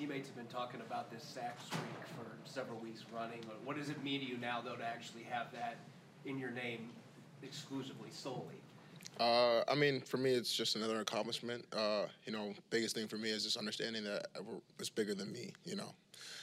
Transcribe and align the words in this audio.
teammates 0.00 0.28
have 0.28 0.36
been 0.36 0.46
talking 0.46 0.80
about 0.80 1.10
this 1.10 1.22
sack 1.22 1.58
streak 1.60 1.82
for 2.16 2.26
several 2.50 2.78
weeks 2.78 3.04
running. 3.14 3.40
What 3.64 3.76
does 3.76 3.90
it 3.90 4.02
mean 4.02 4.20
to 4.20 4.26
you 4.26 4.38
now, 4.38 4.62
though, 4.64 4.76
to 4.76 4.84
actually 4.84 5.24
have 5.24 5.52
that 5.52 5.76
in 6.24 6.38
your 6.38 6.50
name 6.50 6.88
exclusively, 7.42 8.08
solely? 8.10 8.56
Uh, 9.18 9.62
I 9.68 9.74
mean, 9.74 10.00
for 10.00 10.16
me, 10.16 10.30
it's 10.30 10.54
just 10.54 10.74
another 10.76 11.00
accomplishment. 11.00 11.66
Uh, 11.70 12.06
you 12.24 12.32
know, 12.32 12.54
biggest 12.70 12.94
thing 12.94 13.08
for 13.08 13.18
me 13.18 13.28
is 13.28 13.44
just 13.44 13.58
understanding 13.58 14.02
that 14.04 14.28
it's 14.78 14.88
bigger 14.88 15.14
than 15.14 15.30
me. 15.32 15.52
You 15.66 15.76
know, 15.76 15.92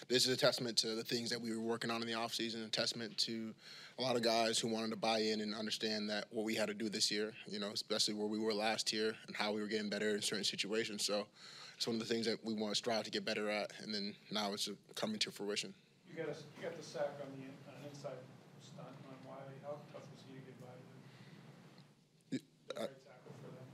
this 0.08 0.28
is 0.28 0.34
a 0.34 0.38
testament 0.38 0.78
to 0.78 0.94
the 0.94 1.04
things 1.04 1.32
that 1.32 1.42
we 1.42 1.52
were 1.52 1.64
working 1.64 1.90
on 1.90 2.04
in 2.04 2.08
the 2.08 2.14
offseason, 2.14 2.64
a 2.64 2.70
testament 2.70 3.18
to 3.20 3.56
a 3.98 4.04
lot 4.04 4.16
of 4.16 4.22
guys 4.22 4.60
who 4.60 4.68
wanted 4.68 4.92
to 4.92 4.98
buy 4.98 5.18
in 5.18 5.42
and 5.42 5.56
understand 5.56 6.08
that 6.12 6.26
what 6.30 6.46
we 6.46 6.54
had 6.54 6.68
to 6.68 6.76
do 6.76 6.90
this 6.90 7.10
year. 7.10 7.34
You 7.48 7.60
know, 7.60 7.72
especially 7.74 8.14
where 8.14 8.28
we 8.28 8.38
were 8.38 8.54
last 8.54 8.94
year 8.94 9.16
and 9.26 9.36
how 9.36 9.52
we 9.52 9.62
were 9.62 9.68
getting 9.68 9.90
better 9.90 10.10
in 10.10 10.22
certain 10.22 10.46
situations. 10.46 11.04
So 11.04 11.26
it's 11.78 11.86
one 11.88 11.96
of 11.96 12.00
the 12.02 12.12
things 12.12 12.26
that 12.26 12.44
we 12.44 12.54
want 12.56 12.72
to 12.72 12.76
strive 12.76 13.04
to 13.04 13.12
get 13.12 13.24
better 13.24 13.50
at, 13.50 13.72
and 13.84 13.94
then 13.94 14.16
now 14.32 14.52
it's 14.54 14.68
coming 14.96 15.20
to 15.20 15.32
fruition. 15.32 15.74
You 16.10 16.18
got 16.18 16.34
a, 16.34 16.36
you 16.58 16.64
got 16.64 16.76
the 16.76 16.84
sack 16.84 17.14
on 17.22 17.30
the, 17.38 17.46
in- 17.46 17.54
on 17.70 17.76
an 17.84 17.90
inside 17.90 18.18
stunt 18.66 18.88
on 19.08 19.16
Wylie. 19.26 19.62
How 19.64 19.78
tough 19.94 20.02
was 20.10 20.26
he 20.28 20.40
to 20.40 20.42
get 20.42 20.60
by 20.60 20.74
then? 20.74 22.42
Uh, 22.76 22.82
right 22.82 22.90
tackle 23.06 23.34
for 23.42 23.50
them. 23.54 23.68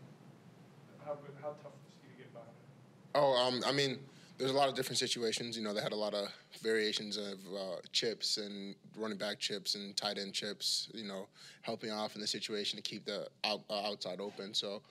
How 1.05 1.17
how 1.41 1.55
tough 1.63 1.79
was 1.85 1.95
he 2.03 2.11
to 2.11 2.17
get 2.23 2.33
by 2.33 2.41
then? 2.41 3.23
Oh, 3.23 3.33
um, 3.47 3.63
I 3.65 3.71
mean, 3.71 3.99
there's 4.37 4.51
a 4.51 4.53
lot 4.53 4.67
of 4.67 4.75
different 4.75 4.97
situations. 4.97 5.55
You 5.57 5.63
know, 5.63 5.73
they 5.73 5.81
had 5.81 5.93
a 5.93 5.95
lot 5.95 6.13
of 6.13 6.27
variations 6.61 7.15
of 7.15 7.39
uh, 7.55 7.79
chips 7.93 8.35
and 8.37 8.75
running 8.97 9.17
back 9.17 9.39
chips 9.39 9.75
and 9.75 9.95
tight 9.95 10.17
end 10.17 10.33
chips. 10.33 10.89
You 10.93 11.05
know, 11.05 11.27
helping 11.61 11.91
off 11.91 12.15
in 12.15 12.21
the 12.21 12.27
situation 12.27 12.75
to 12.75 12.83
keep 12.83 13.05
the 13.05 13.27
out, 13.45 13.61
uh, 13.69 13.87
outside 13.89 14.19
open. 14.19 14.53
So, 14.53 14.81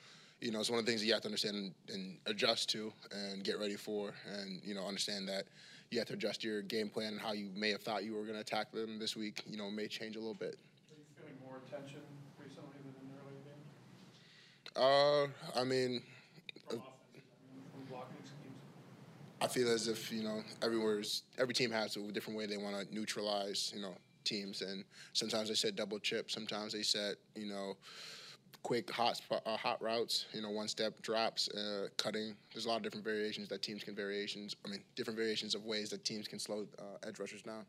you 0.43 0.51
know, 0.51 0.59
it's 0.59 0.69
one 0.71 0.79
of 0.81 0.85
the 0.85 0.91
things 0.91 1.01
that 1.01 1.07
you 1.07 1.13
have 1.13 1.23
to 1.23 1.29
understand 1.29 1.73
and, 1.93 2.19
adjust 2.27 2.69
to 2.71 2.93
and 3.13 3.45
get 3.45 3.59
ready 3.59 3.77
for, 3.77 4.13
and 4.39 4.61
you 4.65 4.75
know, 4.75 4.85
understand 4.87 5.29
that 5.29 5.45
you 5.91 5.99
have 5.99 6.09
to 6.09 6.15
adjust 6.15 6.43
your 6.43 6.63
game 6.63 6.89
plan 6.89 7.13
and 7.13 7.21
how 7.21 7.33
you 7.33 7.49
may 7.55 7.71
have 7.71 7.83
thought 7.83 8.05
you 8.05 8.15
were 8.15 8.23
going 8.23 8.35
to 8.35 8.41
attack 8.41 8.73
them 8.73 8.99
this 8.99 9.17
week. 9.17 9.43
You 9.47 9.57
know, 9.57 9.71
may 9.71 9.87
change 9.87 10.17
a 10.17 10.19
little 10.19 10.35
bit. 10.35 10.57
Are 10.57 10.97
you 10.97 11.05
feeling 11.17 11.35
more 11.45 11.59
tension 11.71 12.01
recently 12.39 12.75
than 12.83 12.95
in 13.03 13.09
the 13.09 13.17
early 13.23 13.39
games? 15.25 15.55
Uh, 15.55 15.61
I 15.61 15.65
mean, 15.65 16.03
From 16.69 16.79
offenses, 16.79 16.93
I 17.15 17.55
mean, 17.55 17.65
from 17.73 17.85
blocking? 17.89 18.17
I 19.41 19.49
feel 19.49 19.69
as 19.73 19.89
if 19.89 20.13
you 20.13 20.23
know 20.23 20.43
everywhere's 20.63 21.23
every 21.39 21.55
team 21.55 21.71
has 21.71 21.97
a 21.97 22.13
different 22.13 22.39
way 22.39 22.47
they 22.47 22.57
want 22.57 22.77
to 22.77 22.95
neutralize 22.95 23.73
you 23.75 23.83
know 23.83 23.95
teams, 24.25 24.63
and 24.63 24.85
sometimes 25.13 25.49
they 25.49 25.55
set 25.55 25.77
double 25.77 25.99
chip, 25.99 26.31
sometimes 26.31 26.73
they 26.73 26.83
set 26.83 27.17
you 27.37 27.47
know 27.47 27.77
quick 28.63 28.91
hot 28.91 29.17
spot, 29.17 29.43
uh, 29.45 29.57
hot 29.57 29.83
routes, 29.83 30.27
you 30.33 30.43
know 30.43 30.51
one 30.51 30.69
step 30.69 31.01
drops, 31.03 31.49
uh, 31.51 31.89
cutting. 31.97 32.35
There's 32.53 32.67
a 32.67 32.69
lot 32.69 32.77
of 32.77 32.83
different 32.83 33.05
variations 33.05 33.49
that 33.49 33.63
teams 33.63 33.83
can 33.83 33.95
variations. 33.95 34.57
I 34.65 34.69
mean 34.69 34.83
different 34.97 35.19
variations 35.19 35.55
of 35.55 35.65
ways 35.65 35.91
that 35.91 36.05
teams 36.05 36.29
can 36.29 36.39
slow 36.39 36.67
uh, 36.79 37.07
edge 37.07 37.19
rushers 37.19 37.43
down. 37.43 37.65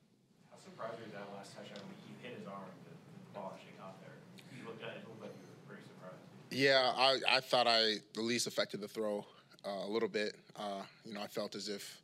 How 0.51 0.57
surprised 0.63 0.99
were 0.99 1.05
you 1.05 1.11
that 1.13 1.27
last 1.35 1.55
touchdown 1.55 1.83
you 2.07 2.15
hit 2.27 2.37
his 2.37 2.47
arm, 2.47 2.61
the, 2.85 2.91
the 2.91 3.39
ball 3.39 3.53
actually 3.55 3.73
got 3.79 3.99
there? 4.01 4.13
You 4.57 4.67
looked 4.67 4.83
at 4.83 4.89
it, 4.89 5.03
it 5.03 5.09
looked 5.09 5.21
like 5.21 5.31
you 5.31 5.47
were 5.49 5.73
pretty 5.73 5.83
surprised. 5.87 6.21
Yeah, 6.51 6.93
I, 6.95 7.37
I 7.37 7.39
thought 7.39 7.67
I 7.67 7.95
the 8.13 8.21
least 8.21 8.47
affected 8.47 8.81
the 8.81 8.87
throw 8.87 9.25
uh, 9.65 9.85
a 9.85 9.89
little 9.89 10.09
bit. 10.09 10.35
Uh, 10.55 10.83
you 11.05 11.13
know, 11.13 11.21
I 11.21 11.27
felt 11.27 11.55
as 11.55 11.69
if, 11.69 12.01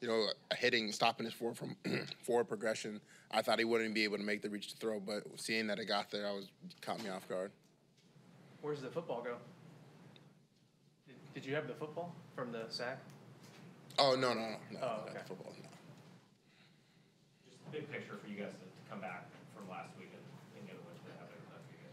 you 0.00 0.08
know, 0.08 0.26
hitting, 0.56 0.90
stopping 0.92 1.24
his 1.24 1.34
forward 1.34 1.56
from 1.56 1.76
forward 2.22 2.48
progression. 2.48 3.00
I 3.30 3.42
thought 3.42 3.58
he 3.58 3.64
wouldn't 3.64 3.94
be 3.94 4.04
able 4.04 4.18
to 4.18 4.22
make 4.22 4.42
the 4.42 4.48
reach 4.48 4.72
to 4.72 4.76
throw, 4.76 5.00
but 5.00 5.24
seeing 5.36 5.66
that 5.68 5.78
it 5.78 5.86
got 5.86 6.10
there, 6.10 6.26
I 6.26 6.32
was 6.32 6.48
caught 6.80 7.02
me 7.02 7.10
off 7.10 7.28
guard. 7.28 7.50
Where's 8.64 8.80
the 8.80 8.88
football 8.88 9.20
go? 9.22 9.36
Did, 11.06 11.16
did 11.34 11.44
you 11.44 11.54
have 11.54 11.68
the 11.68 11.74
football 11.74 12.14
from 12.34 12.50
the 12.50 12.64
sack? 12.70 12.98
Oh 13.98 14.16
no 14.18 14.32
no 14.32 14.40
no 14.40 14.56
no, 14.70 14.78
Oh, 14.78 14.80
not 14.80 15.00
okay. 15.10 15.18
the 15.18 15.24
football. 15.28 15.52
No. 15.62 15.68
Just 17.44 17.72
big 17.72 17.92
picture 17.92 18.14
for 18.16 18.26
you 18.26 18.36
guys 18.36 18.52
to, 18.54 18.64
to 18.64 18.90
come 18.90 19.02
back 19.02 19.26
from 19.54 19.68
last 19.68 19.90
week 19.98 20.08
and, 20.14 20.22
and 20.56 20.66
get 20.66 20.76
a 20.76 20.80
win 20.88 20.96
that 21.04 21.18
happened 21.20 21.42
last 21.52 21.66
weekend. 21.70 21.92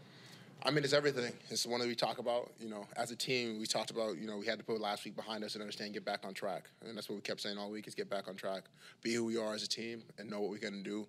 I 0.64 0.70
mean, 0.70 0.82
it's 0.82 0.94
everything. 0.94 1.34
It's 1.50 1.66
one 1.66 1.78
that 1.80 1.88
we 1.88 1.94
talk 1.94 2.16
about. 2.16 2.50
You 2.58 2.70
know, 2.70 2.86
as 2.96 3.10
a 3.10 3.16
team, 3.16 3.60
we 3.60 3.66
talked 3.66 3.90
about. 3.90 4.16
You 4.16 4.26
know, 4.26 4.38
we 4.38 4.46
had 4.46 4.58
to 4.58 4.64
put 4.64 4.80
last 4.80 5.04
week 5.04 5.14
behind 5.14 5.44
us 5.44 5.52
and 5.52 5.60
understand, 5.60 5.92
get 5.92 6.06
back 6.06 6.24
on 6.24 6.32
track, 6.32 6.70
and 6.88 6.96
that's 6.96 7.10
what 7.10 7.16
we 7.16 7.20
kept 7.20 7.42
saying 7.42 7.58
all 7.58 7.70
week: 7.70 7.86
is 7.86 7.94
get 7.94 8.08
back 8.08 8.28
on 8.28 8.34
track, 8.34 8.62
be 9.02 9.12
who 9.12 9.26
we 9.26 9.36
are 9.36 9.52
as 9.52 9.62
a 9.62 9.68
team, 9.68 10.04
and 10.16 10.30
know 10.30 10.40
what 10.40 10.48
we're 10.48 10.56
going 10.56 10.82
to 10.82 10.82
do. 10.82 11.06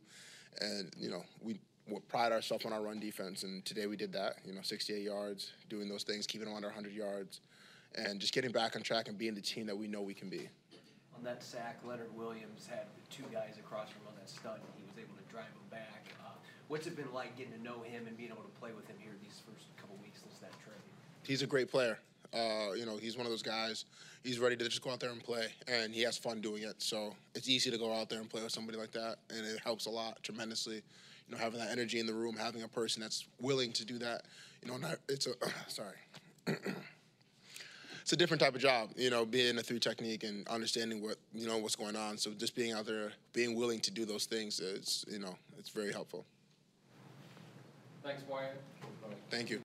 And 0.59 0.91
you 0.97 1.09
know, 1.09 1.23
we 1.41 1.57
we 1.88 1.99
pride 2.07 2.31
ourselves 2.31 2.66
on 2.66 2.73
our 2.73 2.81
run 2.81 2.99
defense, 2.99 3.44
and 3.44 3.63
today 3.66 3.88
we 3.88 3.95
did 3.95 4.13
that. 4.13 4.38
You 4.45 4.53
know, 4.53 4.61
68 4.61 5.01
yards, 5.01 5.51
doing 5.69 5.89
those 5.89 6.03
things, 6.03 6.25
keeping 6.25 6.47
them 6.47 6.55
under 6.55 6.69
100 6.69 6.94
yards, 6.94 7.41
and 7.95 8.19
just 8.19 8.33
getting 8.33 8.51
back 8.51 8.75
on 8.75 8.81
track 8.81 9.07
and 9.07 9.17
being 9.17 9.35
the 9.35 9.41
team 9.41 9.66
that 9.67 9.77
we 9.77 9.88
know 9.88 10.01
we 10.01 10.13
can 10.13 10.29
be. 10.29 10.49
On 11.16 11.23
that 11.23 11.43
sack, 11.43 11.79
Leonard 11.85 12.16
Williams 12.16 12.67
had 12.67 12.85
two 13.09 13.23
guys 13.31 13.57
across 13.59 13.89
from 13.89 14.01
him 14.01 14.07
on 14.09 14.16
that 14.19 14.29
stunt, 14.29 14.57
and 14.57 14.73
he 14.75 14.83
was 14.83 14.97
able 14.97 15.16
to 15.16 15.31
drive 15.31 15.51
them 15.53 15.69
back. 15.69 16.05
Uh, 16.25 16.31
what's 16.67 16.88
it 16.88 16.95
been 16.95 17.11
like 17.13 17.38
getting 17.38 17.53
to 17.53 17.63
know 17.63 17.81
him 17.83 18.07
and 18.07 18.17
being 18.17 18.31
able 18.31 18.43
to 18.43 18.59
play 18.59 18.72
with 18.75 18.88
him 18.88 18.95
here 18.99 19.13
these 19.22 19.41
first 19.45 19.67
couple 19.77 19.95
weeks 20.01 20.22
since 20.22 20.39
that 20.39 20.51
trade? 20.63 20.79
he's 21.25 21.41
a 21.41 21.47
great 21.47 21.69
player. 21.69 21.97
Uh, 22.33 22.73
you 22.75 22.85
know, 22.85 22.97
he's 22.97 23.16
one 23.16 23.25
of 23.25 23.31
those 23.31 23.43
guys. 23.43 23.85
He's 24.23 24.39
ready 24.39 24.55
to 24.55 24.66
just 24.66 24.81
go 24.81 24.89
out 24.89 24.99
there 24.99 25.11
and 25.11 25.23
play, 25.23 25.47
and 25.67 25.93
he 25.93 26.01
has 26.01 26.17
fun 26.17 26.41
doing 26.41 26.63
it. 26.63 26.81
So 26.81 27.16
it's 27.35 27.47
easy 27.47 27.69
to 27.69 27.77
go 27.77 27.93
out 27.93 28.09
there 28.09 28.19
and 28.19 28.29
play 28.29 28.41
with 28.41 28.51
somebody 28.51 28.77
like 28.77 28.91
that, 28.93 29.17
and 29.29 29.45
it 29.45 29.59
helps 29.63 29.85
a 29.85 29.89
lot 29.89 30.22
tremendously. 30.23 30.81
You 31.28 31.35
know, 31.35 31.41
having 31.41 31.59
that 31.59 31.72
energy 31.72 32.00
in 32.00 32.06
the 32.06 32.13
room, 32.13 32.35
having 32.35 32.63
a 32.63 32.67
person 32.67 33.01
that's 33.01 33.25
willing 33.39 33.72
to 33.73 33.85
do 33.85 33.97
that. 34.00 34.23
You 34.63 34.72
know, 34.72 34.78
not, 34.78 34.97
it's 35.09 35.28
a 35.28 35.34
sorry. 35.67 35.95
it's 38.01 38.11
a 38.11 38.17
different 38.17 38.41
type 38.41 38.56
of 38.56 38.61
job, 38.61 38.89
you 38.97 39.09
know, 39.09 39.25
being 39.25 39.57
a 39.57 39.61
three 39.61 39.79
technique 39.79 40.23
and 40.23 40.47
understanding 40.47 41.01
what 41.01 41.17
you 41.34 41.47
know 41.47 41.57
what's 41.57 41.75
going 41.75 41.95
on. 41.95 42.17
So 42.17 42.31
just 42.31 42.56
being 42.56 42.73
out 42.73 42.85
there, 42.85 43.11
being 43.34 43.56
willing 43.56 43.79
to 43.81 43.91
do 43.91 44.06
those 44.06 44.25
things, 44.25 44.59
is 44.59 45.06
you 45.09 45.19
know, 45.19 45.35
it's 45.57 45.69
very 45.69 45.91
helpful. 45.91 46.25
Thanks, 48.03 48.23
Wyatt. 48.29 48.61
Thank 49.29 49.50
you. 49.50 49.61